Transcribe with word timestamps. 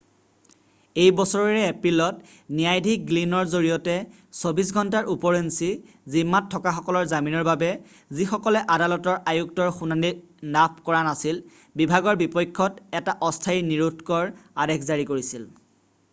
এই 1.01 1.09
বছৰৰে 1.17 1.57
এপ্ৰিলত 1.63 2.37
ন্যায়াধীশ 2.59 3.01
গ্লিনৰ 3.09 3.49
জৰিয়তে 3.51 3.97
24 4.37 4.71
ঘণ্টাৰ 4.81 5.11
উপৰঞ্চি 5.15 5.67
জিম্মাত 6.15 6.49
থকাসকলৰ 6.55 7.05
জামিনৰ 7.11 7.45
বাবে 7.49 7.69
যিসকলে 8.21 8.63
আদালতৰ 8.77 9.19
আয়ুক্তৰ 9.33 9.69
শুনানি 9.81 10.11
লাভ 10.57 10.79
কৰা 10.89 11.01
নাছিল 11.09 11.43
বিভাগৰ 11.83 12.17
বিপক্ষত 12.23 12.87
এটা 13.01 13.15
অস্থায়ী 13.29 13.61
নিৰোধকৰ 13.71 14.33
আদেশ 14.67 14.89
জাৰি 14.91 15.07
কৰিছিল 15.13 15.45